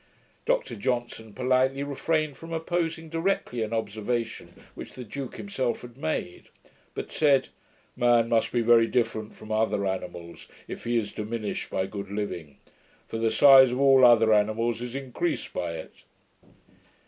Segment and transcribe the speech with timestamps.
[0.47, 6.45] Dr Johnson politely refrained from opposing directly an observation which the duke himself had made;
[6.95, 7.49] but said,
[7.95, 12.57] 'Man must be very different from other animals, if he is diminished by good living;
[13.07, 16.03] for the size of all other animals is increased by it.'